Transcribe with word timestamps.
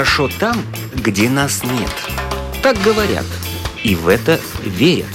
Хорошо 0.00 0.30
там, 0.40 0.56
где 0.94 1.28
нас 1.28 1.62
нет. 1.62 1.90
Так 2.62 2.80
говорят, 2.80 3.26
и 3.84 3.94
в 3.94 4.08
это 4.08 4.40
верят. 4.64 5.10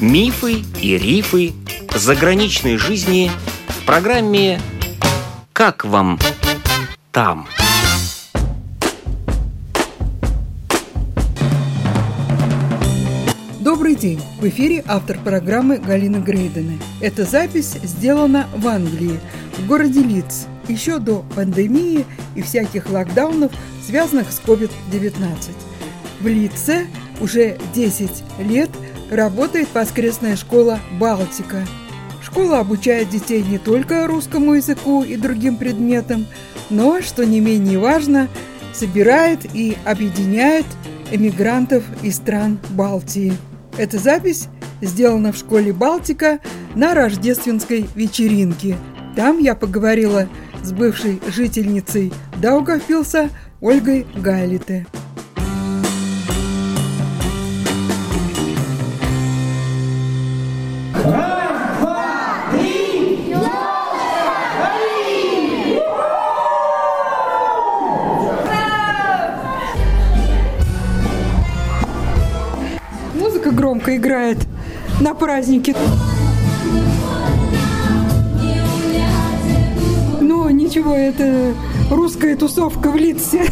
Мифы 0.00 0.64
и 0.80 0.96
рифы 0.96 1.52
заграничной 1.94 2.78
жизни 2.78 3.30
в 3.68 3.84
программе 3.84 4.58
«Как 5.52 5.84
вам 5.84 6.18
там?». 7.12 7.46
Добрый 13.60 13.94
день! 13.96 14.22
В 14.40 14.48
эфире 14.48 14.82
автор 14.86 15.18
программы 15.18 15.76
Галина 15.76 16.20
Грейдена. 16.20 16.78
Эта 17.02 17.26
запись 17.26 17.76
сделана 17.82 18.48
в 18.56 18.66
Англии, 18.66 19.20
в 19.58 19.66
городе 19.66 20.00
Лидс, 20.00 20.46
еще 20.68 20.98
до 20.98 21.24
пандемии 21.34 22.04
и 22.34 22.42
всяких 22.42 22.90
локдаунов, 22.90 23.52
связанных 23.86 24.30
с 24.32 24.40
COVID-19. 24.40 25.52
В 26.20 26.26
Лидсе 26.26 26.86
уже 27.20 27.58
10 27.74 28.10
лет 28.40 28.70
работает 29.10 29.68
воскресная 29.74 30.36
школа 30.36 30.80
«Балтика». 30.98 31.66
Школа 32.22 32.60
обучает 32.60 33.08
детей 33.10 33.42
не 33.42 33.58
только 33.58 34.06
русскому 34.06 34.54
языку 34.54 35.02
и 35.02 35.16
другим 35.16 35.56
предметам, 35.56 36.26
но, 36.68 37.00
что 37.00 37.24
не 37.24 37.40
менее 37.40 37.78
важно, 37.78 38.28
собирает 38.72 39.40
и 39.52 39.76
объединяет 39.84 40.66
эмигрантов 41.10 41.82
из 42.02 42.16
стран 42.16 42.58
Балтии. 42.70 43.32
Эта 43.76 43.98
запись 43.98 44.48
сделана 44.80 45.32
в 45.32 45.36
школе 45.36 45.72
«Балтика» 45.72 46.40
на 46.74 46.94
рождественской 46.94 47.86
вечеринке. 47.94 48.76
Там 49.16 49.38
я 49.38 49.54
поговорила 49.54 50.28
с 50.49 50.49
бывшей 50.72 51.20
жительницей 51.28 52.12
Даугавпилса 52.40 53.30
Ольгой 53.60 54.06
Гайлите. 54.14 54.86
громко 73.80 73.96
играет 73.96 74.38
на 75.00 75.14
празднике. 75.14 75.74
Ничего, 80.70 80.94
это 80.94 81.54
русская 81.90 82.36
тусовка 82.36 82.90
в 82.90 82.96
Литсе. 82.96 83.42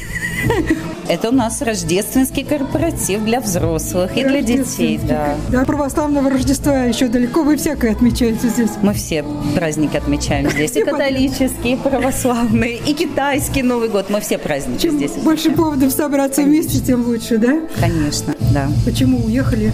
Это 1.09 1.31
у 1.31 1.33
нас 1.33 1.63
рождественский 1.63 2.45
корпоратив 2.45 3.25
для 3.25 3.41
взрослых 3.41 4.17
и 4.17 4.23
для 4.23 4.41
детей, 4.41 5.01
да. 5.03 5.35
Да, 5.49 5.65
православного 5.65 6.31
Рождества 6.31 6.85
еще 6.85 7.09
далеко, 7.09 7.43
вы 7.43 7.57
всякое 7.57 7.93
отмечаете 7.93 8.49
здесь. 8.49 8.71
Мы 8.83 8.93
все 8.95 9.25
праздники 9.57 9.97
отмечаем 9.97 10.49
здесь, 10.51 10.77
и 10.77 10.85
католические, 10.85 11.75
и 11.75 11.77
православные, 11.77 12.77
и 12.77 12.93
китайский 12.93 13.63
Новый 13.63 13.89
год, 13.89 14.11
мы 14.11 14.21
все 14.21 14.39
праздники 14.39 14.83
Чем 14.83 14.97
здесь. 14.97 15.13
больше 15.13 15.51
поводов 15.51 15.93
собраться 15.93 16.43
Конечно. 16.43 16.69
вместе, 16.71 16.87
тем 16.87 17.05
лучше, 17.05 17.39
да? 17.39 17.59
Конечно, 17.81 18.35
да. 18.53 18.69
Почему 18.85 19.25
уехали? 19.25 19.73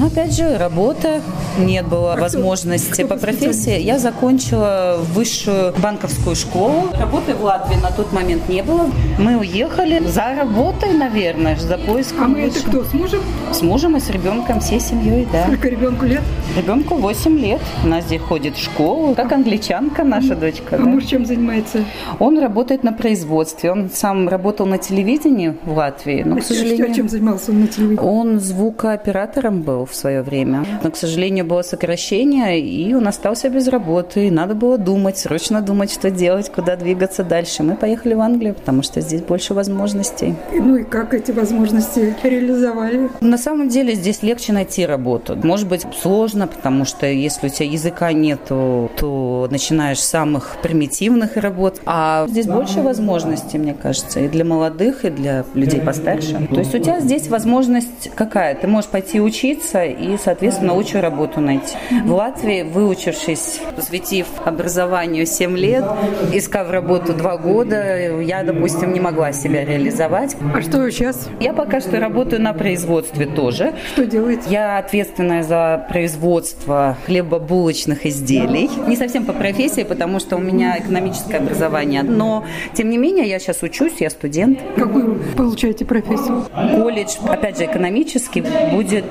Ну, 0.00 0.06
опять 0.06 0.32
же, 0.32 0.56
работа, 0.56 1.22
нет 1.58 1.88
было 1.88 2.14
а 2.14 2.16
возможности 2.16 3.02
по 3.02 3.16
профессии. 3.16 3.80
Я 3.80 3.98
закончила 3.98 4.96
высшую 5.12 5.74
банковскую 5.82 6.36
школу. 6.36 6.84
Работы 6.96 7.34
в 7.34 7.42
Латвии 7.42 7.74
на 7.74 7.90
тот 7.90 8.12
момент 8.12 8.48
не 8.48 8.62
было. 8.62 8.88
Мы 9.18 9.36
уехали 9.36 10.06
за 10.06 10.36
работой, 10.36 10.92
наверное, 10.92 11.56
за 11.56 11.78
поиском. 11.78 12.24
А 12.24 12.28
мы 12.28 12.42
это 12.42 12.60
кто, 12.60 12.84
с 12.84 12.92
мужем? 12.92 13.20
С 13.50 13.60
мужем 13.60 13.96
и 13.96 14.00
с 14.00 14.08
ребенком, 14.10 14.60
всей 14.60 14.78
семьей, 14.78 15.26
да. 15.32 15.46
Сколько 15.46 15.68
ребенку 15.68 16.04
лет? 16.06 16.22
Ребенку 16.56 16.94
8 16.94 17.36
лет. 17.36 17.60
Она 17.82 18.00
здесь 18.00 18.20
ходит 18.20 18.56
в 18.56 18.62
школу, 18.62 19.16
как 19.16 19.32
англичанка 19.32 20.04
наша 20.04 20.34
ну, 20.34 20.40
дочка. 20.42 20.76
А 20.76 20.78
да. 20.78 20.84
муж 20.84 21.06
чем 21.06 21.26
занимается? 21.26 21.84
Он 22.20 22.38
работает 22.38 22.84
на 22.84 22.92
производстве. 22.92 23.72
Он 23.72 23.90
сам 23.92 24.28
работал 24.28 24.64
на 24.64 24.78
телевидении 24.78 25.56
в 25.64 25.76
Латвии, 25.76 26.22
но, 26.24 26.36
а 26.36 26.38
к 26.38 26.44
сожалению... 26.44 26.88
А 26.88 26.94
чем 26.94 27.08
занимался 27.08 27.50
он 27.50 27.62
на 27.62 27.66
телевидении? 27.66 28.08
Он 28.08 28.38
звукооператором 28.38 29.62
был 29.62 29.87
в 29.88 29.94
свое 29.94 30.22
время. 30.22 30.64
Но, 30.82 30.90
к 30.90 30.96
сожалению, 30.96 31.44
было 31.44 31.62
сокращение, 31.62 32.60
и 32.60 32.94
он 32.94 33.06
остался 33.08 33.48
без 33.48 33.68
работы. 33.68 34.26
И 34.26 34.30
надо 34.30 34.54
было 34.54 34.78
думать, 34.78 35.18
срочно 35.18 35.60
думать, 35.60 35.92
что 35.92 36.10
делать, 36.10 36.50
куда 36.50 36.76
двигаться 36.76 37.24
дальше. 37.24 37.62
Мы 37.62 37.74
поехали 37.76 38.14
в 38.14 38.20
Англию, 38.20 38.54
потому 38.54 38.82
что 38.82 39.00
здесь 39.00 39.22
больше 39.22 39.54
возможностей. 39.54 40.34
Ну 40.52 40.76
и 40.76 40.84
как 40.84 41.14
эти 41.14 41.30
возможности 41.30 42.14
реализовали? 42.22 43.10
На 43.20 43.38
самом 43.38 43.68
деле 43.68 43.94
здесь 43.94 44.22
легче 44.22 44.52
найти 44.52 44.86
работу. 44.86 45.36
Может 45.42 45.68
быть, 45.68 45.86
сложно, 46.00 46.46
потому 46.46 46.84
что 46.84 47.06
если 47.06 47.46
у 47.46 47.50
тебя 47.50 47.68
языка 47.68 48.12
нету, 48.12 48.90
то 48.96 49.48
начинаешь 49.50 50.00
с 50.00 50.08
самых 50.08 50.56
примитивных 50.62 51.36
работ. 51.36 51.80
А 51.86 52.26
здесь 52.28 52.46
больше 52.46 52.80
возможностей, 52.80 53.58
мне 53.58 53.74
кажется, 53.74 54.20
и 54.20 54.28
для 54.28 54.44
молодых, 54.44 55.04
и 55.04 55.10
для 55.10 55.44
людей 55.54 55.80
постарше. 55.80 56.48
То 56.50 56.60
есть 56.60 56.74
у 56.74 56.78
тебя 56.78 57.00
здесь 57.00 57.28
возможность 57.28 58.10
какая? 58.14 58.54
Ты 58.54 58.66
можешь 58.66 58.90
пойти 58.90 59.20
учиться 59.20 59.67
и, 59.74 60.16
соответственно, 60.22 60.74
лучшую 60.74 61.02
работу 61.02 61.40
найти. 61.40 61.76
В 62.04 62.12
Латвии, 62.12 62.62
выучившись, 62.62 63.60
посвятив 63.76 64.26
образованию 64.44 65.26
7 65.26 65.56
лет, 65.56 65.84
искав 66.32 66.70
работу 66.70 67.12
2 67.12 67.36
года, 67.38 68.20
я, 68.20 68.42
допустим, 68.42 68.92
не 68.92 69.00
могла 69.00 69.32
себя 69.32 69.64
реализовать. 69.64 70.36
А 70.54 70.62
что 70.62 70.90
сейчас? 70.90 71.28
Я 71.40 71.52
пока 71.52 71.80
что 71.80 71.98
работаю 72.00 72.42
на 72.42 72.52
производстве 72.52 73.26
тоже. 73.26 73.74
Что 73.92 74.06
делаете? 74.06 74.42
Я 74.48 74.78
ответственная 74.78 75.42
за 75.42 75.86
производство 75.88 76.96
хлебобулочных 77.06 78.06
изделий. 78.06 78.70
Не 78.86 78.96
совсем 78.96 79.24
по 79.24 79.32
профессии, 79.32 79.82
потому 79.82 80.20
что 80.20 80.36
у 80.36 80.40
меня 80.40 80.78
экономическое 80.78 81.38
образование. 81.38 82.02
Но, 82.02 82.44
тем 82.74 82.90
не 82.90 82.98
менее, 82.98 83.28
я 83.28 83.38
сейчас 83.38 83.62
учусь, 83.62 83.94
я 84.00 84.10
студент. 84.10 84.58
Какую 84.76 85.20
получаете 85.36 85.84
профессию? 85.84 86.44
Колледж, 86.76 87.16
опять 87.28 87.58
же, 87.58 87.64
экономический, 87.64 88.44
будет 88.72 89.04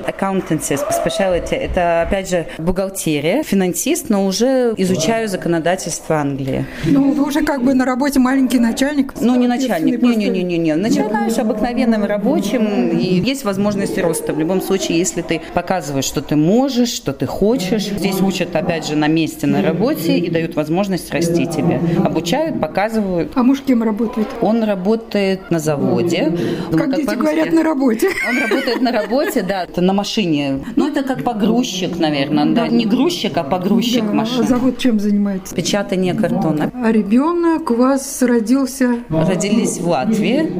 accountancy 0.48 0.78
specialty. 0.90 1.54
Это, 1.54 2.02
опять 2.02 2.28
же, 2.28 2.46
бухгалтерия, 2.58 3.42
финансист, 3.42 4.10
но 4.10 4.26
уже 4.26 4.74
изучаю 4.76 5.28
законодательство 5.28 6.16
Англии. 6.16 6.66
Ну, 6.84 7.12
вы 7.12 7.24
уже 7.24 7.42
как 7.42 7.62
бы 7.62 7.74
на 7.74 7.84
работе 7.84 8.18
маленький 8.18 8.58
начальник? 8.58 9.12
Ну, 9.20 9.36
не 9.36 9.46
начальник, 9.48 10.02
не-не-не-не. 10.02 10.76
Начинаешь 10.76 11.38
обыкновенным 11.38 12.04
рабочим, 12.04 12.88
и 12.90 13.20
есть 13.20 13.44
возможность 13.44 13.98
роста. 13.98 14.32
В 14.32 14.38
любом 14.38 14.60
случае, 14.60 14.98
если 14.98 15.22
ты 15.22 15.40
показываешь, 15.54 16.04
что 16.04 16.22
ты 16.22 16.36
можешь, 16.36 16.90
что 16.90 17.12
ты 17.12 17.26
хочешь, 17.26 17.86
здесь 17.86 18.20
учат, 18.20 18.54
опять 18.54 18.86
же, 18.86 18.96
на 18.96 19.08
месте, 19.08 19.46
на 19.46 19.62
работе, 19.62 20.18
и 20.18 20.30
дают 20.30 20.54
возможность 20.54 21.12
расти 21.12 21.46
тебе. 21.46 21.80
Обучают, 22.04 22.60
показывают. 22.60 23.32
А 23.34 23.42
муж 23.42 23.62
кем 23.66 23.82
работает? 23.82 24.28
Он 24.40 24.62
работает 24.62 25.50
на 25.50 25.58
заводе. 25.58 26.36
Как, 26.70 26.90
как 26.90 26.96
дети 26.96 27.14
говорят, 27.14 27.52
на 27.52 27.62
работе. 27.62 28.08
Он 28.28 28.38
работает 28.38 28.80
на 28.80 28.92
работе, 28.92 29.42
да, 29.42 29.66
на 29.76 29.92
машине. 29.92 30.37
Ну, 30.76 30.88
это 30.88 31.02
как 31.02 31.24
погрузчик, 31.24 31.98
наверное, 31.98 32.46
да. 32.46 32.68
Не 32.68 32.86
грузчик, 32.86 33.36
а 33.36 33.44
погрузчик 33.44 34.04
да. 34.04 34.12
машин. 34.12 34.44
А 34.44 34.46
завод 34.46 34.78
чем 34.78 35.00
занимается? 35.00 35.54
Печатание 35.54 36.14
картона. 36.14 36.70
А 36.74 36.92
ребенок 36.92 37.70
у 37.70 37.74
вас 37.74 38.22
родился? 38.22 38.96
Родились 39.08 39.78
в 39.78 39.88
Латвии, 39.88 40.50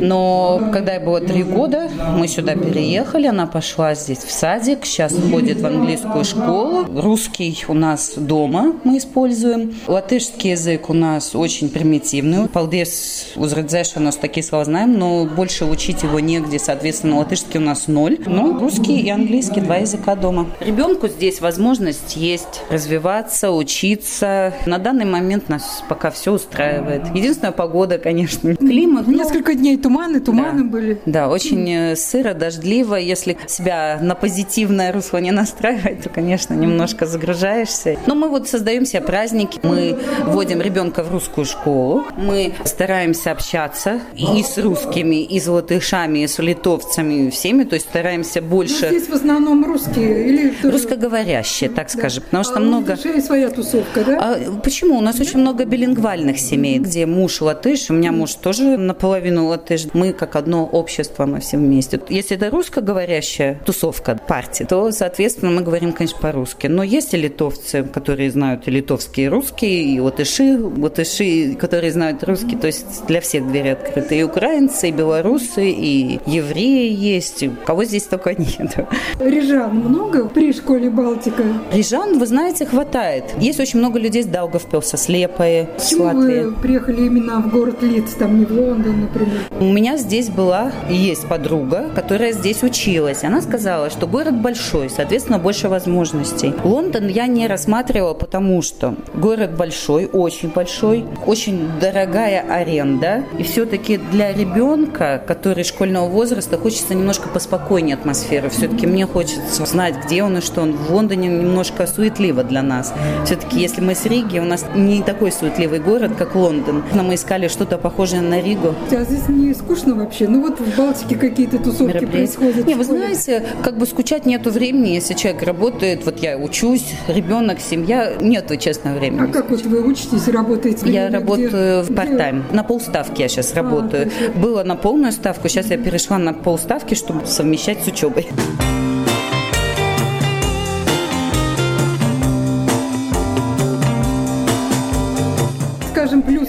но 0.00 0.70
когда 0.72 0.94
я 0.94 1.00
была 1.00 1.20
три 1.20 1.42
года, 1.42 1.90
мы 2.16 2.28
сюда 2.28 2.54
переехали, 2.54 3.26
она 3.26 3.46
пошла 3.46 3.94
здесь 3.94 4.18
в 4.18 4.30
садик, 4.30 4.84
сейчас 4.84 5.14
ходит 5.30 5.60
в 5.60 5.66
английскую 5.66 6.24
школу. 6.24 6.86
Русский 6.94 7.64
у 7.68 7.74
нас 7.74 8.14
дома 8.16 8.74
мы 8.84 8.98
используем. 8.98 9.74
Латышский 9.86 10.52
язык 10.52 10.90
у 10.90 10.94
нас 10.94 11.34
очень 11.34 11.68
примитивный. 11.68 12.46
Paldies 12.46 13.34
uzredzēšanos, 13.36 13.98
у 13.98 14.00
нас 14.00 14.16
такие 14.16 14.44
слова 14.44 14.64
знаем, 14.64 14.98
но 14.98 15.24
больше 15.24 15.64
учить 15.64 16.02
его 16.02 16.20
негде, 16.20 16.58
соответственно, 16.58 17.18
латышский 17.18 17.60
у 17.60 17.62
нас 17.62 17.88
ноль. 17.88 18.18
Но 18.26 18.58
русский 18.58 19.00
и 19.00 19.08
английский 19.10 19.23
два 19.60 19.76
языка 19.76 20.14
дома. 20.14 20.46
Ребенку 20.60 21.08
здесь 21.08 21.40
возможность 21.40 22.16
есть 22.16 22.62
развиваться, 22.70 23.50
учиться. 23.50 24.54
На 24.66 24.78
данный 24.78 25.04
момент 25.04 25.48
нас 25.48 25.82
пока 25.88 26.10
все 26.10 26.32
устраивает. 26.32 27.06
Единственная 27.14 27.52
погода, 27.52 27.98
конечно. 27.98 28.54
Климат. 28.56 29.06
Ну, 29.06 29.14
Несколько 29.14 29.54
дней 29.54 29.76
туманы, 29.76 30.20
туманы 30.20 30.64
да. 30.64 30.70
были. 30.70 31.00
Да, 31.06 31.28
очень 31.28 31.70
э, 31.70 31.96
сыро, 31.96 32.34
дождливо. 32.34 32.96
Если 32.96 33.36
себя 33.46 33.98
на 34.00 34.14
позитивное 34.14 34.92
русло 34.92 35.18
не 35.18 35.30
настраивать, 35.30 36.02
то, 36.02 36.08
конечно, 36.08 36.54
немножко 36.54 37.06
загружаешься. 37.06 37.96
Но 38.06 38.14
мы 38.14 38.28
вот 38.28 38.48
создаем 38.48 38.86
себе 38.86 39.00
праздники. 39.00 39.58
Мы 39.62 39.98
вводим 40.26 40.60
ребенка 40.60 41.02
в 41.02 41.10
русскую 41.10 41.44
школу. 41.44 42.04
Мы 42.16 42.54
стараемся 42.64 43.32
общаться 43.32 44.00
и 44.16 44.42
с 44.42 44.58
русскими, 44.58 45.22
и 45.22 45.40
с 45.40 45.46
латышами, 45.46 46.20
и 46.20 46.26
с 46.26 46.38
литовцами, 46.38 47.26
и 47.26 47.30
всеми. 47.30 47.64
То 47.64 47.74
есть 47.74 47.86
стараемся 47.88 48.42
больше... 48.42 48.88
Ну, 48.90 48.98
здесь 48.98 49.08
в 49.14 49.16
основном 49.16 49.64
русские 49.64 50.28
или 50.28 50.54
русскоговорящие, 50.64 51.70
так 51.70 51.86
да. 51.86 51.98
скажем, 51.98 52.24
потому 52.24 52.42
что 52.42 52.56
а 52.56 52.60
много. 52.60 52.98
У 53.04 53.20
своя 53.20 53.48
тусовка, 53.48 54.04
да? 54.04 54.18
А, 54.20 54.60
почему? 54.60 54.98
У 54.98 55.00
нас 55.00 55.20
очень 55.20 55.38
много 55.38 55.64
билингвальных 55.64 56.38
семей, 56.40 56.80
где 56.80 57.06
муж 57.06 57.40
латыш, 57.40 57.90
у 57.90 57.94
меня 57.94 58.10
муж 58.10 58.34
тоже 58.34 58.76
наполовину 58.76 59.46
латыш. 59.46 59.86
Мы 59.92 60.12
как 60.12 60.34
одно 60.34 60.66
общество, 60.66 61.26
мы 61.26 61.38
все 61.38 61.58
вместе. 61.58 62.00
Если 62.08 62.36
это 62.36 62.50
русскоговорящая 62.50 63.60
тусовка 63.64 64.16
партии, 64.16 64.64
то, 64.64 64.90
соответственно, 64.90 65.52
мы 65.52 65.62
говорим, 65.62 65.92
конечно, 65.92 66.18
по-русски. 66.20 66.66
Но 66.66 66.82
есть 66.82 67.14
и 67.14 67.16
литовцы, 67.16 67.84
которые 67.84 68.32
знают 68.32 68.66
и 68.66 68.72
литовские, 68.72 69.26
и 69.26 69.28
русские, 69.28 69.94
и 69.94 70.00
латыши, 70.00 70.58
латыши, 70.58 71.54
которые 71.54 71.92
знают 71.92 72.24
русский. 72.24 72.56
То 72.56 72.66
есть 72.66 73.06
для 73.06 73.20
всех 73.20 73.46
двери 73.46 73.68
открыты. 73.68 74.18
И 74.18 74.24
украинцы, 74.24 74.88
и 74.88 74.92
белорусы, 74.92 75.70
и 75.70 76.18
евреи 76.26 76.92
есть. 76.92 77.44
Кого 77.64 77.84
здесь 77.84 78.04
только 78.04 78.34
нет. 78.38 78.74
Рижан 79.18 79.74
много 79.76 80.28
при 80.28 80.52
школе 80.52 80.90
Балтика? 80.90 81.42
Рижан, 81.72 82.18
вы 82.18 82.26
знаете, 82.26 82.66
хватает. 82.66 83.24
Есть 83.38 83.60
очень 83.60 83.78
много 83.78 83.98
людей 83.98 84.22
с 84.22 84.26
Даугавпилса, 84.26 84.96
с 84.96 85.08
Лепой, 85.08 85.68
с 85.78 85.92
Латвии. 85.92 86.44
вы 86.44 86.52
приехали 86.52 87.06
именно 87.06 87.40
в 87.40 87.50
город 87.50 87.82
Лиц, 87.82 88.12
там 88.18 88.38
не 88.38 88.44
в 88.44 88.52
Лондон, 88.52 89.02
например? 89.02 89.40
У 89.60 89.64
меня 89.64 89.96
здесь 89.96 90.28
была 90.28 90.72
и 90.90 90.94
есть 90.94 91.28
подруга, 91.28 91.90
которая 91.94 92.32
здесь 92.32 92.62
училась. 92.62 93.24
Она 93.24 93.40
сказала, 93.40 93.90
что 93.90 94.06
город 94.06 94.40
большой, 94.40 94.90
соответственно, 94.90 95.38
больше 95.38 95.68
возможностей. 95.68 96.54
Лондон 96.64 97.08
я 97.08 97.26
не 97.26 97.46
рассматривала, 97.46 98.14
потому 98.14 98.62
что 98.62 98.94
город 99.14 99.56
большой, 99.56 100.06
очень 100.06 100.50
большой, 100.50 101.04
очень 101.26 101.68
дорогая 101.80 102.44
аренда. 102.48 103.24
И 103.38 103.42
все-таки 103.42 103.98
для 104.12 104.32
ребенка, 104.32 105.22
который 105.26 105.64
школьного 105.64 106.08
возраста, 106.08 106.58
хочется 106.58 106.94
немножко 106.94 107.28
поспокойнее 107.28 107.94
атмосферы. 107.94 108.48
Все-таки 108.48 108.86
мне 108.94 109.06
хочется 109.06 109.66
знать, 109.66 109.96
где 110.04 110.22
он 110.22 110.38
и 110.38 110.40
что 110.40 110.62
он. 110.62 110.72
В 110.76 110.92
Лондоне 110.92 111.26
немножко 111.26 111.84
суетливо 111.86 112.44
для 112.44 112.62
нас. 112.62 112.94
Все-таки, 113.24 113.58
если 113.58 113.80
мы 113.80 113.96
с 113.96 114.04
Риги, 114.06 114.38
у 114.38 114.44
нас 114.44 114.64
не 114.76 115.02
такой 115.02 115.32
суетливый 115.32 115.80
город, 115.80 116.12
как 116.16 116.36
Лондон. 116.36 116.84
Но 116.94 117.02
мы 117.02 117.14
искали 117.16 117.48
что-то 117.48 117.76
похожее 117.76 118.22
на 118.22 118.40
Ригу. 118.40 118.72
А 118.92 119.02
здесь 119.02 119.28
не 119.28 119.52
скучно 119.52 119.96
вообще? 119.96 120.28
Ну 120.28 120.42
вот 120.42 120.60
в 120.60 120.76
Балтике 120.76 121.16
какие-то 121.16 121.58
тусовки 121.58 122.06
происходят. 122.06 122.66
Не, 122.66 122.74
вы 122.76 122.84
знаете, 122.84 123.44
как 123.64 123.76
бы 123.76 123.86
скучать 123.86 124.26
нету 124.26 124.50
времени, 124.50 124.90
если 124.90 125.14
человек 125.14 125.42
работает, 125.42 126.04
вот 126.04 126.22
я 126.22 126.38
учусь, 126.38 126.94
ребенок, 127.08 127.58
семья, 127.58 128.12
нету, 128.20 128.56
честно, 128.56 128.94
времени. 128.94 129.28
А 129.28 129.32
как 129.32 129.50
вот 129.50 129.62
вы 129.62 129.82
учитесь 129.82 130.28
работаете? 130.28 130.88
Я 130.88 131.10
работаю 131.10 131.82
где? 131.82 131.92
в 131.92 131.96
парт-тайм. 131.96 132.44
На 132.52 132.62
полставки 132.62 133.22
я 133.22 133.28
сейчас 133.28 133.50
а, 133.52 133.56
работаю. 133.56 134.12
Было 134.36 134.62
на 134.62 134.76
полную 134.76 135.10
ставку, 135.10 135.48
сейчас 135.48 135.66
я 135.70 135.78
перешла 135.78 136.18
на 136.18 136.32
полставки, 136.32 136.94
чтобы 136.94 137.26
совмещать 137.26 137.82
с 137.82 137.88
учебой. 137.88 138.28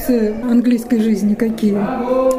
Плюсы 0.06 0.34
английской 0.44 1.00
жизни 1.00 1.34
какие? 1.34 1.78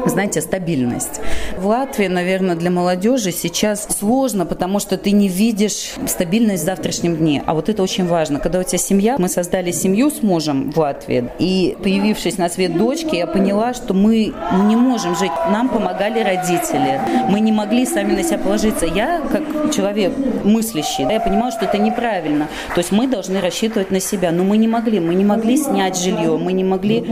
Знаете, 0.05 0.41
стабильность. 0.41 1.21
В 1.57 1.67
Латвии, 1.67 2.07
наверное, 2.07 2.55
для 2.55 2.71
молодежи 2.71 3.31
сейчас 3.31 3.87
сложно, 3.99 4.45
потому 4.45 4.79
что 4.79 4.97
ты 4.97 5.11
не 5.11 5.27
видишь 5.27 5.93
стабильность 6.07 6.63
в 6.63 6.65
завтрашнем 6.65 7.15
дне. 7.17 7.43
А 7.45 7.53
вот 7.53 7.69
это 7.69 7.83
очень 7.83 8.07
важно. 8.07 8.39
Когда 8.39 8.59
у 8.59 8.63
тебя 8.63 8.77
семья, 8.77 9.15
мы 9.17 9.29
создали 9.29 9.71
семью 9.71 10.09
с 10.09 10.21
мужем 10.21 10.71
в 10.71 10.77
Латвии, 10.77 11.29
и 11.39 11.77
появившись 11.81 12.37
на 12.37 12.49
свет 12.49 12.77
дочки, 12.77 13.15
я 13.15 13.27
поняла, 13.27 13.73
что 13.73 13.93
мы 13.93 14.33
не 14.65 14.75
можем 14.75 15.15
жить. 15.15 15.31
Нам 15.51 15.69
помогали 15.69 16.21
родители. 16.21 16.99
Мы 17.29 17.39
не 17.39 17.51
могли 17.51 17.85
сами 17.85 18.13
на 18.13 18.23
себя 18.23 18.37
положиться. 18.37 18.85
Я, 18.85 19.21
как 19.31 19.73
человек 19.73 20.13
мыслящий, 20.43 21.05
я 21.09 21.19
понимала, 21.19 21.51
что 21.51 21.65
это 21.65 21.77
неправильно. 21.77 22.47
То 22.73 22.79
есть 22.79 22.91
мы 22.91 23.07
должны 23.07 23.41
рассчитывать 23.41 23.91
на 23.91 23.99
себя. 23.99 24.31
Но 24.31 24.43
мы 24.43 24.57
не 24.57 24.67
могли. 24.67 24.99
Мы 24.99 25.15
не 25.15 25.25
могли 25.25 25.57
снять 25.57 25.97
жилье, 25.97 26.37
мы 26.37 26.53
не 26.53 26.63
могли 26.63 27.05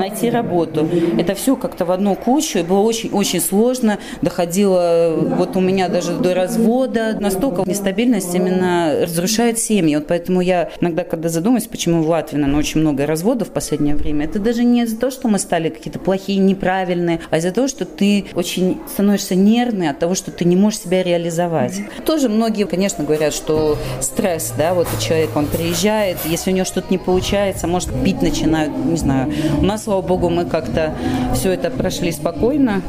найти 0.00 0.30
работу. 0.30 0.88
Это 1.18 1.34
все 1.34 1.56
как-то 1.56 1.84
в 1.84 1.90
одну 1.90 2.14
кучу, 2.14 2.58
и 2.58 2.62
было 2.62 2.80
очень-очень 2.80 3.40
сложно. 3.40 3.98
Доходило 4.22 5.14
вот 5.16 5.56
у 5.56 5.60
меня 5.60 5.88
даже 5.88 6.12
до 6.12 6.34
развода. 6.34 7.16
Настолько 7.20 7.62
нестабильность 7.68 8.34
именно 8.34 9.00
разрушает 9.02 9.58
семьи. 9.58 9.96
Вот 9.96 10.06
поэтому 10.06 10.40
я 10.40 10.70
иногда, 10.80 11.04
когда 11.04 11.28
задумываюсь, 11.28 11.66
почему 11.66 12.02
в 12.02 12.08
Латвии, 12.08 12.36
наверное, 12.36 12.58
очень 12.60 12.80
много 12.80 13.06
разводов 13.06 13.48
в 13.48 13.52
последнее 13.52 13.94
время, 13.94 14.24
это 14.24 14.38
даже 14.38 14.64
не 14.64 14.82
из-за 14.82 14.98
того, 14.98 15.10
что 15.10 15.28
мы 15.28 15.38
стали 15.38 15.68
какие-то 15.68 15.98
плохие, 15.98 16.38
неправильные, 16.38 17.20
а 17.30 17.38
из-за 17.38 17.52
того, 17.52 17.68
что 17.68 17.84
ты 17.84 18.26
очень 18.34 18.78
становишься 18.92 19.34
нервный 19.34 19.90
от 19.90 19.98
того, 19.98 20.14
что 20.14 20.30
ты 20.30 20.44
не 20.44 20.56
можешь 20.56 20.80
себя 20.80 21.02
реализовать. 21.02 21.80
Тоже 22.04 22.28
многие, 22.28 22.66
конечно, 22.66 23.04
говорят, 23.04 23.34
что 23.34 23.76
стресс, 24.00 24.52
да, 24.56 24.74
вот 24.74 24.88
человек, 25.00 25.30
он 25.36 25.46
приезжает, 25.46 26.18
если 26.24 26.50
у 26.50 26.54
него 26.54 26.64
что-то 26.64 26.86
не 26.90 26.98
получается, 26.98 27.66
может, 27.66 27.90
пить 28.04 28.22
начинают, 28.22 28.72
не 28.84 28.96
знаю, 28.96 29.32
у 29.58 29.64
нас, 29.64 29.86
слава 29.90 30.02
богу, 30.02 30.28
мы 30.30 30.44
как-то 30.44 30.94
все 31.34 31.50
это 31.50 31.68
прошли 31.68 32.12
спокойно, 32.12 32.80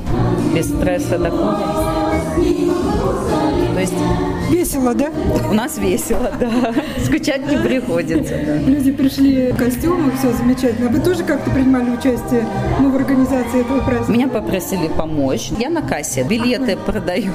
без 0.54 0.70
стресса 0.70 1.18
такого. 1.18 1.58
То 3.74 3.80
есть 3.80 3.94
весело, 4.52 4.94
да? 4.94 5.10
У 5.50 5.54
нас 5.54 5.78
весело, 5.78 6.32
да. 6.40 6.74
Скучать 7.04 7.50
не 7.50 7.58
приходится. 7.58 8.36
Люди 8.68 8.92
пришли 8.92 9.52
в 9.52 9.58
костюмах, 9.58 10.18
все 10.20 10.32
замечательно. 10.34 10.90
Вы 10.90 11.00
тоже 11.00 11.24
как-то 11.24 11.50
принимали 11.52 11.90
участие 11.92 12.46
ну, 12.80 12.92
в 12.92 12.96
организации 12.96 13.62
этого 13.62 13.82
праздника? 13.82 14.12
Меня 14.12 14.28
попросили 14.28 14.88
помочь. 14.88 15.50
Я 15.58 15.70
на 15.70 15.82
кассе 15.82 16.24
билеты 16.24 16.78
продаю. 16.78 17.32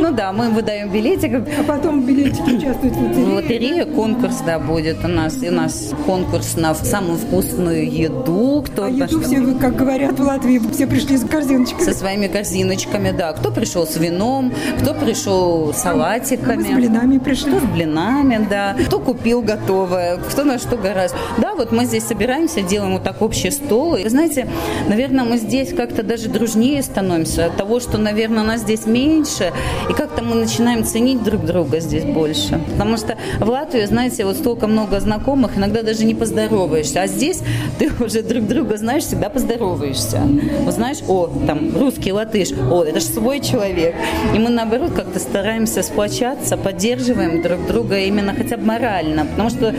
Ну 0.00 0.12
да, 0.12 0.32
мы 0.32 0.50
выдаем 0.50 0.90
билетик. 0.90 1.46
А 1.58 1.62
потом 1.64 2.04
билетики 2.04 2.50
участвуют 2.56 2.94
в 2.94 3.02
лотерее? 3.02 3.34
Лотерея, 3.34 3.84
конкурс, 3.86 4.36
да, 4.46 4.58
будет 4.58 5.04
у 5.04 5.08
нас. 5.08 5.42
И 5.42 5.48
у 5.48 5.52
нас 5.52 5.92
конкурс 6.06 6.56
на 6.56 6.74
самую 6.74 7.18
вкусную 7.18 7.90
еду. 7.90 8.64
Кто 8.66 8.84
а 8.84 8.90
еду 8.90 9.20
все, 9.20 9.40
как 9.54 9.76
говорят 9.76 10.18
в 10.18 10.22
Латвии, 10.22 10.60
все 10.72 10.86
пришли 10.86 11.16
с 11.16 11.24
корзиночками? 11.24 11.84
Со 11.84 11.94
своими 11.94 12.26
корзиночками, 12.26 13.10
да. 13.10 13.32
Кто 13.32 13.50
пришел 13.50 13.86
с 13.86 13.96
вином, 13.96 14.52
кто 14.80 14.94
пришел 14.94 15.72
с 15.74 15.84
салатиками. 15.98 16.62
С 16.62 16.74
блинами 16.74 17.18
пришли. 17.18 17.50
Кто 17.50 17.60
с 17.60 17.70
блинами, 17.70 18.46
да. 18.48 18.76
Кто 18.86 19.00
купил 19.00 19.42
готовое, 19.42 20.18
кто 20.18 20.44
на 20.44 20.58
что 20.58 20.76
гораздо. 20.76 21.16
Да, 21.38 21.47
вот 21.58 21.72
мы 21.72 21.84
здесь 21.84 22.04
собираемся, 22.04 22.62
делаем 22.62 22.94
вот 22.94 23.02
так 23.02 23.20
общий 23.20 23.50
стол. 23.50 23.96
И, 23.96 24.08
знаете, 24.08 24.48
наверное, 24.88 25.24
мы 25.24 25.36
здесь 25.36 25.74
как-то 25.74 26.02
даже 26.02 26.28
дружнее 26.28 26.82
становимся 26.82 27.46
от 27.46 27.56
того, 27.56 27.80
что, 27.80 27.98
наверное, 27.98 28.44
нас 28.44 28.60
здесь 28.62 28.86
меньше. 28.86 29.52
И 29.90 29.92
как-то 29.92 30.22
мы 30.22 30.36
начинаем 30.36 30.84
ценить 30.84 31.22
друг 31.22 31.44
друга 31.44 31.80
здесь 31.80 32.04
больше. 32.04 32.60
Потому 32.72 32.96
что 32.96 33.18
в 33.40 33.48
Латвии, 33.48 33.84
знаете, 33.84 34.24
вот 34.24 34.36
столько 34.36 34.66
много 34.66 35.00
знакомых, 35.00 35.58
иногда 35.58 35.82
даже 35.82 36.04
не 36.04 36.14
поздороваешься. 36.14 37.02
А 37.02 37.06
здесь 37.06 37.42
ты 37.78 37.90
уже 38.04 38.22
друг 38.22 38.46
друга 38.46 38.76
знаешь, 38.76 39.02
всегда 39.02 39.28
поздороваешься. 39.28 40.22
Вот 40.64 40.74
знаешь, 40.74 40.98
о, 41.08 41.28
там, 41.46 41.76
русский, 41.76 42.12
латыш, 42.12 42.50
о, 42.70 42.84
это 42.84 43.00
же 43.00 43.06
свой 43.06 43.40
человек. 43.40 43.96
И 44.34 44.38
мы, 44.38 44.48
наоборот, 44.50 44.92
как-то 44.94 45.18
стараемся 45.18 45.82
сплочаться, 45.82 46.56
поддерживаем 46.56 47.42
друг 47.42 47.66
друга 47.66 47.98
именно 47.98 48.32
хотя 48.34 48.56
бы 48.56 48.64
морально, 48.64 49.26
потому 49.26 49.50
что 49.50 49.74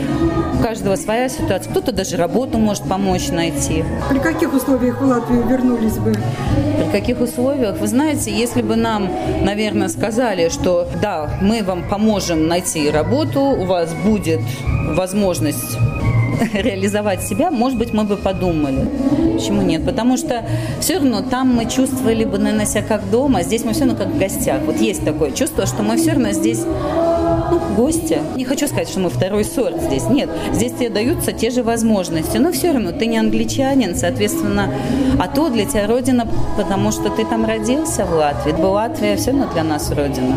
у 0.58 0.62
каждого 0.62 0.96
своя 0.96 1.28
ситуация. 1.28 1.69
Кто-то 1.70 1.92
даже 1.92 2.16
работу 2.16 2.58
может 2.58 2.84
помочь 2.84 3.28
найти. 3.28 3.84
При 4.08 4.18
каких 4.18 4.52
условиях 4.52 5.00
в 5.00 5.04
Латвию 5.04 5.46
вернулись 5.46 5.98
бы? 5.98 6.12
При 6.12 6.90
каких 6.90 7.20
условиях? 7.20 7.78
Вы 7.78 7.86
знаете, 7.86 8.32
если 8.32 8.62
бы 8.62 8.76
нам, 8.76 9.08
наверное, 9.42 9.88
сказали, 9.88 10.48
что 10.48 10.88
да, 11.00 11.30
мы 11.40 11.62
вам 11.62 11.88
поможем 11.88 12.48
найти 12.48 12.90
работу, 12.90 13.40
у 13.40 13.64
вас 13.64 13.94
будет 14.04 14.40
возможность 14.94 15.78
реализовать 16.52 17.22
себя, 17.22 17.50
может 17.50 17.78
быть, 17.78 17.92
мы 17.92 18.04
бы 18.04 18.16
подумали. 18.16 18.88
Почему 19.34 19.62
нет? 19.62 19.84
Потому 19.84 20.16
что 20.16 20.44
все 20.80 20.94
равно 20.96 21.22
там 21.22 21.54
мы 21.54 21.66
чувствовали 21.66 22.24
бы, 22.24 22.38
наверное, 22.38 22.66
себя 22.66 22.82
как 22.82 23.08
дома, 23.10 23.40
а 23.40 23.42
здесь 23.42 23.64
мы 23.64 23.72
все 23.72 23.84
равно 23.84 23.96
как 23.96 24.08
в 24.08 24.18
гостях. 24.18 24.60
Вот 24.66 24.80
есть 24.80 25.04
такое 25.04 25.30
чувство, 25.30 25.66
что 25.66 25.82
мы 25.82 25.96
все 25.96 26.12
равно 26.12 26.32
здесь 26.32 26.64
ну, 27.50 27.60
гости. 27.74 28.18
Не 28.36 28.44
хочу 28.44 28.66
сказать, 28.66 28.88
что 28.88 29.00
мы 29.00 29.10
второй 29.10 29.44
сорт 29.44 29.80
здесь. 29.82 30.04
Нет, 30.04 30.30
здесь 30.52 30.72
тебе 30.72 30.90
даются 30.90 31.32
те 31.32 31.50
же 31.50 31.62
возможности. 31.62 32.36
Но 32.38 32.52
все 32.52 32.72
равно 32.72 32.92
ты 32.92 33.06
не 33.06 33.18
англичанин, 33.18 33.94
соответственно, 33.96 34.72
а 35.18 35.28
то 35.28 35.48
для 35.48 35.64
тебя 35.64 35.86
родина, 35.86 36.26
потому 36.56 36.92
что 36.92 37.10
ты 37.10 37.24
там 37.24 37.44
родился 37.44 38.04
в 38.04 38.12
Латвии. 38.12 38.52
Латвия 38.52 39.16
все 39.16 39.32
равно 39.32 39.48
для 39.52 39.64
нас 39.64 39.90
родина. 39.90 40.36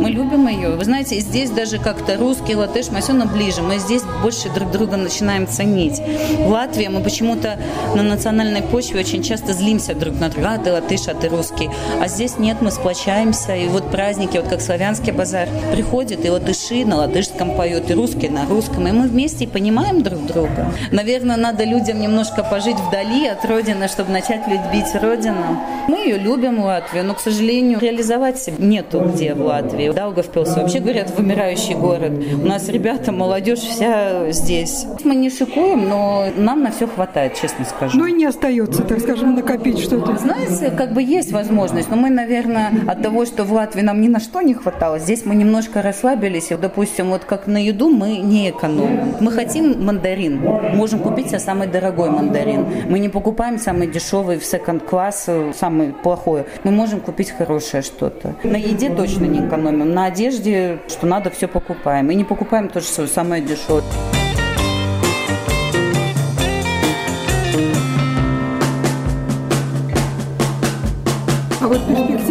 Мы 0.00 0.10
любим 0.10 0.46
ее. 0.46 0.70
Вы 0.70 0.84
знаете, 0.84 1.18
здесь 1.18 1.50
даже 1.50 1.78
как-то 1.78 2.16
русский, 2.16 2.54
латыш, 2.54 2.86
мы 2.90 3.00
все 3.00 3.12
равно 3.12 3.26
ближе. 3.26 3.62
Мы 3.62 3.78
здесь 3.78 4.02
больше 4.22 4.48
друг 4.48 4.70
друга 4.70 4.96
начинаем 4.96 5.46
ценить. 5.46 6.00
В 6.38 6.48
Латвии 6.48 6.86
мы 6.86 7.00
почему-то 7.00 7.58
на 7.94 8.02
национальной 8.02 8.62
почве 8.62 9.00
очень 9.00 9.22
часто 9.22 9.52
злимся 9.52 9.94
друг 9.94 10.18
на 10.18 10.28
друга. 10.28 10.52
А, 10.54 10.58
ты 10.58 10.72
латыш, 10.72 11.08
а 11.08 11.14
ты 11.14 11.28
русский. 11.28 11.68
А 12.00 12.08
здесь 12.08 12.38
нет, 12.38 12.58
мы 12.60 12.70
сплочаемся. 12.70 13.54
И 13.56 13.66
вот 13.66 13.90
праздники, 13.90 14.36
вот 14.36 14.48
как 14.48 14.60
славянский 14.60 15.12
базар, 15.12 15.48
приходит, 15.72 16.24
и 16.24 16.30
вот 16.30 16.48
латыши 16.68 16.84
на 16.84 16.96
латышском 16.96 17.56
поют, 17.56 17.90
и 17.90 17.94
русские 17.94 18.30
на 18.30 18.46
русском. 18.46 18.86
И 18.86 18.92
мы 18.92 19.08
вместе 19.08 19.46
понимаем 19.46 20.02
друг 20.02 20.24
друга. 20.26 20.72
Наверное, 20.92 21.36
надо 21.36 21.64
людям 21.64 22.00
немножко 22.00 22.42
пожить 22.42 22.76
вдали 22.76 23.26
от 23.26 23.44
Родины, 23.44 23.88
чтобы 23.88 24.12
начать 24.12 24.46
любить 24.46 24.94
Родину. 24.94 25.60
Мы 25.88 25.98
ее 25.98 26.18
любим, 26.18 26.60
Латвию, 26.60 27.04
но, 27.04 27.14
к 27.14 27.20
сожалению, 27.20 27.78
реализовать 27.80 28.38
себя 28.38 28.56
нету 28.58 29.00
где 29.00 29.34
в 29.34 29.42
Латвии. 29.42 29.90
Даугавпилс 29.90 30.56
вообще, 30.56 30.80
говорят, 30.80 31.10
вымирающий 31.16 31.74
город. 31.74 32.12
У 32.42 32.46
нас 32.46 32.68
ребята, 32.68 33.12
молодежь 33.12 33.60
вся 33.60 34.30
здесь. 34.30 34.86
Мы 35.04 35.14
не 35.14 35.30
шикуем, 35.30 35.88
но 35.88 36.26
нам 36.36 36.62
на 36.62 36.70
все 36.70 36.86
хватает, 36.86 37.34
честно 37.40 37.64
скажу. 37.64 37.98
Ну 37.98 38.06
и 38.06 38.12
не 38.12 38.26
остается, 38.26 38.82
так 38.82 39.00
скажем, 39.00 39.34
накопить 39.34 39.78
что-то. 39.78 40.16
Знаете, 40.18 40.70
как 40.70 40.92
бы 40.92 41.02
есть 41.02 41.32
возможность, 41.32 41.90
но 41.90 41.96
мы, 41.96 42.10
наверное, 42.10 42.72
от 42.86 43.02
того, 43.02 43.24
что 43.24 43.44
в 43.44 43.52
Латвии 43.52 43.82
нам 43.82 44.00
ни 44.00 44.08
на 44.08 44.20
что 44.20 44.40
не 44.42 44.54
хватало, 44.54 44.98
здесь 44.98 45.24
мы 45.24 45.34
немножко 45.34 45.82
расслабились. 45.82 46.50
И, 46.50 46.57
допустим, 46.58 47.10
вот 47.10 47.24
как 47.24 47.46
на 47.46 47.58
еду 47.58 47.88
мы 47.88 48.18
не 48.18 48.50
экономим. 48.50 49.14
Мы 49.20 49.32
хотим 49.32 49.84
мандарин, 49.84 50.40
можем 50.74 51.00
купить 51.00 51.28
себе 51.28 51.38
самый 51.38 51.66
дорогой 51.66 52.10
мандарин. 52.10 52.66
Мы 52.88 52.98
не 52.98 53.08
покупаем 53.08 53.58
самый 53.58 53.86
дешевый 53.86 54.38
в 54.38 54.44
секонд-класс, 54.44 55.28
самый 55.54 55.92
плохой. 55.92 56.44
Мы 56.64 56.70
можем 56.70 57.00
купить 57.00 57.30
хорошее 57.30 57.82
что-то. 57.82 58.34
На 58.42 58.56
еде 58.56 58.90
точно 58.90 59.24
не 59.24 59.46
экономим. 59.46 59.92
На 59.94 60.06
одежде, 60.06 60.78
что 60.88 61.06
надо, 61.06 61.30
все 61.30 61.48
покупаем. 61.48 62.10
И 62.10 62.14
не 62.14 62.24
покупаем 62.24 62.68
то, 62.68 62.80
что 62.80 63.06
самое 63.06 63.42
дешевое. 63.42 63.82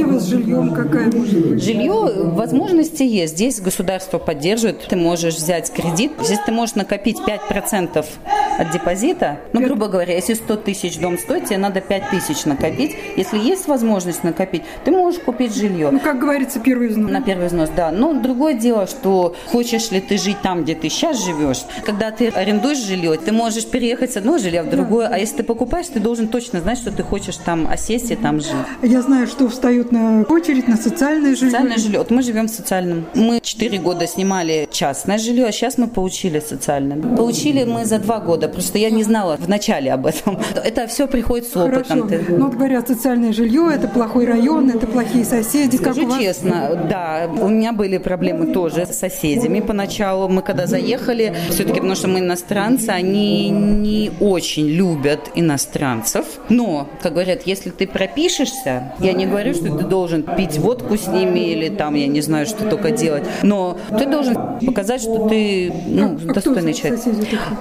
Перспектива 0.08 0.20
с 0.20 0.26
жильем 0.26 0.74
какая? 0.74 1.12
Жилье, 1.58 2.32
возможности 2.32 3.04
есть. 3.04 3.34
Здесь 3.34 3.60
государство 3.60 4.18
поддерживает. 4.18 4.88
Ты 4.88 4.96
можешь 4.96 5.36
взять 5.36 5.72
кредит. 5.72 6.14
Здесь 6.22 6.40
ты 6.46 6.52
можешь 6.52 6.76
накопить 6.76 7.18
5% 7.20 8.06
от 8.58 8.72
депозита. 8.72 9.40
Ну, 9.54 9.62
грубо 9.62 9.88
говоря, 9.88 10.16
если 10.16 10.34
100 10.34 10.56
тысяч 10.58 10.98
дом 11.00 11.18
стоит, 11.18 11.46
тебе 11.46 11.58
надо 11.58 11.82
5 11.82 12.10
тысяч 12.10 12.46
накопить. 12.46 12.96
Если 13.16 13.38
есть 13.38 13.68
возможность 13.68 14.24
накопить, 14.24 14.64
ты 14.84 14.92
можешь 14.92 15.20
купить 15.22 15.56
жилье. 15.56 15.90
Ну, 15.92 16.00
как 16.00 16.20
говорится, 16.20 16.60
первый 16.60 16.90
взнос. 16.90 17.12
На 17.12 17.22
первый 17.22 17.48
взнос, 17.48 17.70
да. 17.76 17.92
Но 17.92 18.14
другое 18.14 18.54
дело, 18.54 18.88
что 18.88 19.36
хочешь 19.48 19.92
ли 19.92 20.02
ты 20.02 20.18
жить 20.18 20.38
там, 20.42 20.64
где 20.64 20.76
ты 20.76 20.90
сейчас 20.90 21.24
живешь. 21.24 21.66
Когда 21.86 22.12
ты 22.12 22.30
арендуешь 22.30 22.80
жилье, 22.80 23.18
ты 23.18 23.32
можешь 23.32 23.66
переехать 23.66 24.14
с 24.14 24.18
одного 24.18 24.38
жилья 24.38 24.64
в 24.64 24.70
другое, 24.70 25.08
а 25.08 25.18
если 25.18 25.38
ты 25.38 25.44
покупаешь, 25.44 25.88
ты 25.88 26.00
должен 26.00 26.28
точно 26.28 26.62
знать, 26.62 26.78
что 26.78 26.92
ты 26.92 27.04
хочешь 27.04 27.38
там 27.38 27.68
осесть 27.68 28.12
и 28.12 28.16
там 28.16 28.40
жить. 28.40 28.52
Я 28.82 29.02
знаю, 29.02 29.28
что 29.28 29.48
встают 29.50 29.92
на 29.92 29.97
очередь 30.30 30.68
на 30.68 30.78
социальное 30.78 31.36
жилье. 31.36 31.52
Социальное 31.52 31.78
жилье. 31.78 32.00
Вот 32.00 32.12
мы 32.12 32.22
живем 32.22 32.48
в 32.48 32.52
социальном. 32.52 33.06
Мы 33.16 33.40
4 33.42 33.78
года 33.80 34.08
снимали 34.08 34.68
частное 34.72 35.18
жилье, 35.18 35.46
а 35.48 35.52
сейчас 35.52 35.78
мы 35.78 35.88
получили 35.88 36.40
социальное. 36.40 36.98
Получили 37.16 37.64
мы 37.64 37.86
за 37.86 38.00
2 38.00 38.20
года. 38.20 38.48
Просто 38.48 38.78
я 38.78 38.90
не 38.90 39.04
знала 39.04 39.38
в 39.38 39.48
начале 39.50 39.92
об 39.92 40.06
этом. 40.06 40.40
Это 40.64 40.88
все 40.88 41.08
приходит 41.08 41.48
с 41.48 41.56
опытом. 41.56 42.08
Хорошо. 42.08 42.26
Ну, 42.30 42.46
вот 42.46 42.56
говорят, 42.56 42.88
социальное 42.88 43.34
жилье– 43.34 43.70
это 43.74 43.88
плохой 43.88 44.26
район, 44.26 44.70
это 44.70 44.88
плохие 44.88 45.26
соседи. 45.26 45.76
Скажу 45.78 46.02
как 46.02 46.10
вас? 46.10 46.20
честно, 46.20 46.88
да, 46.90 47.30
у 47.40 47.48
меня 47.48 47.74
были 47.74 47.98
проблемы 47.98 48.54
тоже 48.54 48.86
с 48.86 48.98
соседями 48.98 49.60
поначалу. 49.60 50.28
Мы 50.28 50.42
когда 50.42 50.68
заехали, 50.68 51.36
все-таки 51.50 51.76
потому 51.76 51.96
что 51.96 52.08
мы 52.08 52.20
иностранцы, 52.20 52.90
они 52.90 53.50
не 53.50 54.12
очень 54.20 54.68
любят 54.68 55.32
иностранцев. 55.36 56.26
Но, 56.50 56.90
как 57.02 57.14
говорят, 57.14 57.44
если 57.46 57.70
ты 57.70 57.88
пропишешься, 57.88 58.94
я 59.00 59.14
не 59.14 59.26
говорю, 59.26 59.54
что 59.54 59.76
ты 59.78 59.84
должен 59.88 60.24
пить 60.24 60.58
водку 60.58 60.98
с 60.98 61.08
ними 61.08 61.52
или 61.52 61.70
там, 61.70 61.96
я 61.96 62.08
не 62.08 62.22
знаю, 62.22 62.46
что 62.46 62.70
только 62.70 62.92
делать, 62.92 63.24
но 63.44 63.78
ты 63.98 64.06
должен 64.06 64.36
показать, 64.66 65.02
что 65.02 65.28
ты 65.28 65.72
ну, 65.88 66.18
достойный 66.18 66.74
человек. 66.74 67.00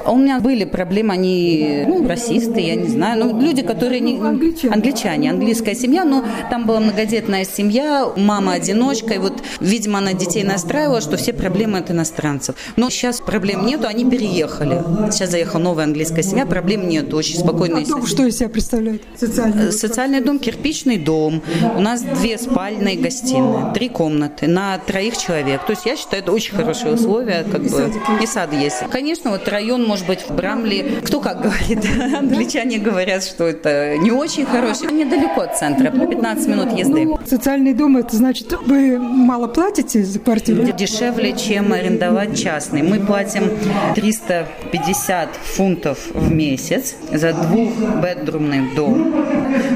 А 0.04 0.12
У 0.12 0.16
меня 0.16 0.40
были 0.40 0.64
проблемы, 0.64 1.14
они, 1.14 1.84
ну, 1.86 2.06
расисты, 2.06 2.60
я 2.60 2.74
не 2.74 2.88
знаю, 2.88 3.24
ну, 3.24 3.40
люди, 3.40 3.62
которые 3.62 4.00
не... 4.00 4.16
Ну, 4.16 4.28
англичане. 4.28 4.74
Англичане, 4.74 5.30
английская 5.30 5.74
семья, 5.74 6.04
но 6.04 6.24
там 6.50 6.66
была 6.66 6.80
многодетная 6.80 7.44
семья, 7.44 8.08
мама 8.16 8.52
одиночка, 8.54 9.14
и 9.14 9.18
вот, 9.18 9.42
видимо, 9.60 9.98
она 9.98 10.12
детей 10.12 10.44
настраивала, 10.44 11.00
что 11.00 11.16
все 11.16 11.32
проблемы 11.32 11.78
от 11.78 11.90
иностранцев. 11.90 12.56
Но 12.76 12.90
сейчас 12.90 13.20
проблем 13.20 13.66
нету, 13.66 13.86
они 13.86 14.04
переехали. 14.04 14.82
Сейчас 15.10 15.30
заехала 15.30 15.60
новая 15.60 15.84
английская 15.84 16.22
семья, 16.22 16.46
проблем 16.46 16.88
нету, 16.88 17.16
очень 17.16 17.38
спокойная 17.38 17.82
А 17.82 17.86
дом 17.86 18.06
что 18.06 18.24
из 18.24 18.38
себя 18.38 18.48
представляет? 18.48 19.02
Социальный. 19.16 19.72
Социальный 19.72 20.20
дом, 20.20 20.38
кирпичный 20.38 20.96
дом. 20.98 21.42
У 21.76 21.80
нас 21.80 22.02
две 22.18 22.38
спальные 22.38 22.96
гостиные, 22.96 23.72
три 23.74 23.88
комнаты 23.88 24.46
на 24.46 24.78
троих 24.78 25.16
человек. 25.16 25.64
То 25.64 25.72
есть 25.72 25.86
я 25.86 25.96
считаю, 25.96 26.22
это 26.22 26.32
очень 26.32 26.54
хорошие 26.54 26.94
условия. 26.94 27.44
Как 27.50 27.62
бы. 27.62 27.68
садик. 27.68 28.02
И 28.22 28.26
сад 28.26 28.52
есть. 28.52 28.78
Конечно, 28.90 29.30
вот 29.30 29.48
район, 29.48 29.84
может 29.84 30.06
быть, 30.06 30.20
в 30.28 30.34
Брамли, 30.34 31.00
кто 31.04 31.20
как 31.20 31.42
говорит, 31.42 31.84
англичане 32.16 32.78
говорят, 32.78 33.24
что 33.24 33.44
это 33.44 33.96
не 33.98 34.10
очень 34.10 34.46
хороший. 34.46 34.92
Недалеко 34.92 35.42
от 35.42 35.58
центра, 35.58 35.90
по 35.90 36.06
15 36.06 36.48
минут 36.48 36.72
езды. 36.78 37.08
Социальный 37.26 37.74
дом– 37.74 37.96
это 37.98 38.16
значит, 38.16 38.52
вы 38.66 38.98
мало 38.98 39.48
платите 39.48 40.04
за 40.04 40.18
квартиру? 40.18 40.62
Дешевле, 40.72 41.36
чем 41.36 41.72
арендовать 41.72 42.38
частный. 42.38 42.82
Мы 42.82 43.00
платим 43.00 43.50
350 43.94 45.28
фунтов 45.36 45.98
в 46.12 46.32
месяц 46.32 46.94
за 47.12 47.32
двухбедрумный 47.32 48.74
дом. 48.74 49.12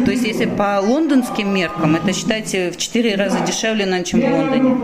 То 0.05 0.11
есть, 0.11 0.25
если 0.25 0.47
по 0.47 0.81
лондонским 0.81 1.53
меркам, 1.55 1.97
это, 1.97 2.13
считайте, 2.31 2.71
в 2.71 2.77
4 2.77 3.17
раза 3.17 3.41
дешевле, 3.41 3.87
наверное, 3.87 4.05
чем 4.05 4.21
в 4.21 4.33
Лондоне. 4.33 4.77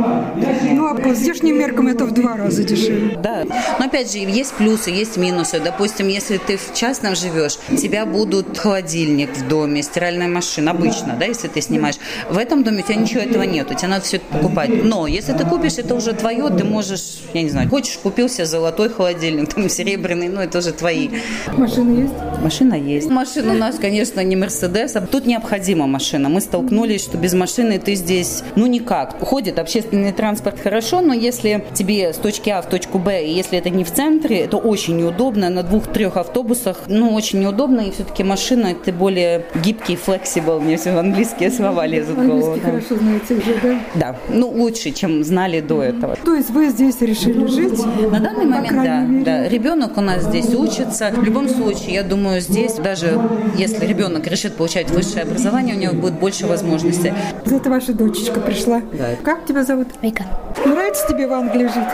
Ну, 0.73 0.87
а 0.89 0.95
по 0.95 1.15
здешним 1.15 1.59
меркам 1.59 1.87
это 1.87 2.05
в 2.05 2.13
два 2.13 2.37
раза 2.37 2.65
дешевле. 2.65 3.17
Да. 3.23 3.45
Но 3.79 3.87
опять 3.87 4.11
же, 4.11 4.19
есть 4.19 4.55
плюсы, 4.55 4.91
есть 4.91 5.17
минусы. 5.17 5.61
Допустим, 5.61 6.09
если 6.09 6.39
ты 6.39 6.57
в 6.57 6.75
частном 6.75 7.15
живешь, 7.15 7.59
у 7.71 7.77
тебя 7.77 8.05
будут 8.05 8.59
холодильник 8.59 9.31
в 9.37 9.47
доме, 9.47 9.83
стиральная 9.83 10.27
машина, 10.27 10.73
обычно, 10.73 11.17
да, 11.19 11.27
если 11.27 11.47
ты 11.47 11.61
снимаешь. 11.61 11.97
В 12.29 12.37
этом 12.37 12.65
доме 12.65 12.83
у 12.83 12.83
тебя 12.83 12.97
ничего 12.97 13.21
этого 13.21 13.45
нет, 13.45 13.69
тебе 13.69 13.89
надо 13.89 14.05
все 14.05 14.17
это 14.17 14.27
покупать. 14.27 14.71
Но 14.83 15.07
если 15.07 15.33
ты 15.33 15.45
купишь, 15.45 15.79
это 15.79 15.95
уже 15.95 16.15
твое, 16.15 16.49
ты 16.51 16.65
можешь, 16.65 17.21
я 17.33 17.43
не 17.43 17.51
знаю, 17.51 17.69
хочешь, 17.69 17.97
купил 18.03 18.29
себе 18.29 18.47
золотой 18.47 18.89
холодильник, 18.89 19.49
там 19.55 19.69
серебряный, 19.69 20.29
ну 20.29 20.41
это 20.41 20.59
уже 20.59 20.73
твои. 20.73 21.11
Машина 21.57 22.01
есть? 22.01 22.15
Машина 22.43 22.75
есть. 22.75 23.09
Машина 23.09 23.53
у 23.53 23.57
нас, 23.57 23.77
конечно, 23.77 24.21
не 24.25 24.35
Мерседес, 24.35 24.97
а 24.97 25.01
тут 25.01 25.27
необходима 25.27 25.87
машина. 25.87 26.29
Мы 26.29 26.41
столкнулись, 26.41 27.03
что 27.03 27.17
без 27.17 27.36
машины 27.37 27.79
ты 27.79 27.95
здесь, 27.95 28.43
ну, 28.57 28.67
никак. 28.67 29.19
Ходит 29.21 29.59
общественный 29.59 30.13
транспорт 30.13 30.61
хорошо, 30.61 31.01
но 31.01 31.15
если 31.15 31.65
тебе 31.75 32.13
с 32.13 32.17
точки 32.17 32.51
А 32.51 32.63
в 32.63 32.67
точку 32.67 32.99
Б, 32.99 33.25
и 33.25 33.33
если 33.33 33.59
это 33.59 33.71
не 33.71 33.85
в 33.85 33.93
центре, 33.93 34.41
это 34.41 34.57
очень 34.57 34.97
неудобно. 34.97 35.51
На 35.51 35.63
двух-трех 35.63 36.17
автобусах, 36.17 36.83
ну, 36.87 37.15
очень 37.15 37.41
неудобно, 37.41 37.81
и 37.81 37.91
все-таки 37.91 38.25
машина, 38.25 38.75
ты 38.75 38.93
более 38.93 39.47
гибкий, 39.63 39.97
flexible. 39.97 40.61
Мне 40.61 40.77
все 40.77 40.91
английские 40.91 41.51
слова 41.51 41.87
лезут 41.87 42.19
в 42.19 42.27
голову. 42.27 42.57
Да. 42.57 42.71
хорошо 42.71 42.97
знаете 42.97 43.35
уже, 43.35 43.55
да? 43.63 43.81
Да, 43.95 44.17
ну, 44.29 44.49
лучше, 44.49 44.91
чем 44.91 45.25
знали 45.25 45.61
до 45.61 45.83
этого. 45.83 46.17
То 46.25 46.35
есть 46.35 46.51
вы 46.51 46.69
здесь 46.69 47.01
решили 47.01 47.47
жить? 47.47 47.79
На 48.11 48.21
данный 48.21 48.47
момент, 48.47 48.83
да, 48.83 49.01
мере. 49.01 49.25
да. 49.25 49.49
Ребенок 49.49 49.97
у 49.97 50.01
нас 50.01 50.25
здесь 50.25 50.55
учится. 50.55 51.11
В 51.15 51.23
любом 51.23 51.49
случае, 51.49 51.95
я 51.95 52.03
думаю, 52.03 52.41
здесь 52.41 52.75
даже 52.75 53.21
если 53.57 53.87
ребенок 53.87 54.27
решит 54.27 54.55
получать 54.57 54.91
высшее 54.91 55.23
образование, 55.23 55.77
у 55.77 55.79
него 55.79 55.93
будет 55.95 56.15
больше 56.15 56.47
возможностей. 56.47 57.13
Это 57.47 57.71
ваша 57.71 57.93
дочечка 57.93 58.41
пришла. 58.41 58.81
Да. 58.93 59.11
Как 59.25 59.45
тебя 59.45 59.63
зовут? 59.65 59.89
Вика. 60.03 60.25
Нравится 60.65 61.07
тебе 61.09 61.27
в 61.27 61.33
Англии 61.33 61.67
жить? 61.67 61.85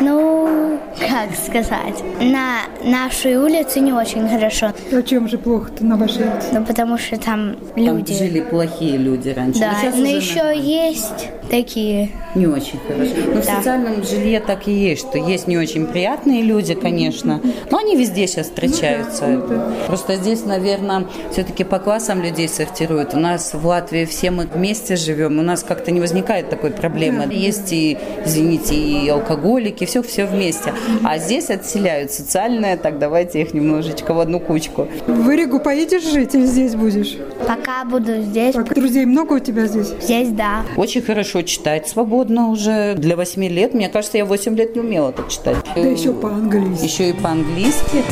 Ну, 0.00 0.78
как 0.98 1.28
сказать, 1.36 2.02
на 2.20 2.60
нашей 2.82 3.36
улице 3.36 3.80
не 3.80 3.92
очень 3.92 4.26
хорошо, 4.28 4.72
А 4.92 5.02
чем 5.02 5.28
же 5.28 5.36
плохо-то 5.36 5.84
на 5.84 5.96
вашей 5.98 6.22
улице? 6.22 6.48
ну 6.52 6.64
потому 6.64 6.96
что 6.96 7.18
там 7.18 7.56
Там 7.74 7.96
люди. 7.98 8.14
жили 8.14 8.40
плохие 8.40 8.96
люди 8.96 9.28
раньше. 9.28 9.60
Да, 9.60 9.74
сейчас 9.78 9.96
но 9.96 10.06
еще 10.06 10.36
нормально. 10.36 10.62
есть 10.62 11.28
такие. 11.50 12.10
не 12.34 12.46
очень 12.46 12.78
хорошо. 12.86 13.12
Но 13.34 13.40
в 13.42 13.46
Да. 13.46 13.56
социальном 13.56 14.04
жилье 14.04 14.40
так 14.40 14.68
и 14.68 14.72
есть, 14.72 15.08
что 15.08 15.18
есть 15.18 15.46
не 15.48 15.58
очень 15.58 15.86
приятные 15.86 16.42
люди, 16.42 16.74
конечно, 16.74 17.40
но 17.70 17.78
они 17.78 17.96
везде 17.96 18.26
сейчас 18.26 18.46
встречаются. 18.46 19.26
Ну 19.26 19.40
да, 19.40 19.46
ну 19.46 19.56
да. 19.56 19.72
Просто 19.86 20.14
здесь, 20.16 20.44
наверное, 20.44 21.06
все-таки 21.32 21.64
по 21.64 21.78
классам 21.78 22.22
людей 22.22 22.48
сортируют. 22.48 23.14
У 23.14 23.18
нас 23.18 23.52
в 23.52 23.66
Латвии 23.66 24.04
все 24.04 24.30
мы 24.30 24.46
вместе 24.46 24.96
живем, 24.96 25.38
у 25.38 25.42
нас 25.42 25.62
как-то 25.64 25.90
не 25.90 26.00
возникает 26.00 26.48
такой 26.50 26.70
проблемы. 26.70 27.26
Есть 27.32 27.72
и, 27.72 27.98
извините, 28.24 28.74
и 28.76 29.08
алкоголики, 29.08 29.84
все, 29.86 30.02
все 30.02 30.26
вместе. 30.26 30.72
А 31.04 31.18
здесь 31.18 31.50
отселяют 31.50 32.12
социальное, 32.12 32.76
так 32.76 32.98
давайте 32.98 33.42
их 33.42 33.54
немножечко 33.54 34.14
в 34.14 34.20
одну 34.20 34.38
кучку. 34.40 34.86
В 35.06 35.28
Ригу 35.30 35.58
поедешь 35.60 36.04
жить 36.04 36.34
или 36.34 36.46
здесь 36.46 36.74
будешь? 36.74 37.16
Пока 37.46 37.84
буду 37.84 38.20
здесь, 38.22 38.54
Так, 38.54 38.72
друзей 38.74 39.04
много 39.04 39.34
у 39.34 39.38
тебя 39.40 39.66
здесь? 39.66 39.88
здесь 40.00 40.28
да. 40.28 40.62
Очень 40.76 41.02
хорошо 41.02 41.39
читать 41.42 41.88
свободно 41.88 42.48
уже 42.48 42.94
для 42.94 43.16
8 43.16 43.44
лет. 43.44 43.74
Мне 43.74 43.88
кажется, 43.88 44.18
я 44.18 44.24
8 44.24 44.56
лет 44.56 44.74
не 44.74 44.80
умела 44.80 45.12
так 45.12 45.28
читать. 45.28 45.56
Да 45.74 45.80
еще 45.80 46.12
по-английски. 46.12 46.84
Еще 46.84 47.10
и 47.10 47.12
по-английски. 47.12 48.04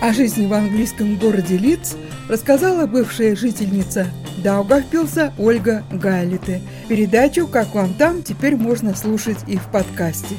О 0.00 0.12
жизни 0.12 0.46
в 0.46 0.52
английском 0.54 1.16
городе 1.16 1.56
Лидс 1.56 1.94
рассказала 2.28 2.86
бывшая 2.86 3.34
жительница 3.34 4.06
Даугавпилса 4.42 5.32
Ольга 5.38 5.82
Гайлите. 5.90 6.62
Передачу 6.88 7.46
«Как 7.46 7.74
вам 7.74 7.94
там» 7.94 8.22
теперь 8.22 8.56
можно 8.56 8.94
слушать 8.94 9.38
и 9.46 9.56
в 9.56 9.64
подкасте. 9.72 10.36